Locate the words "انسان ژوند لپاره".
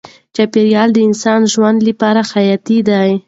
1.07-2.21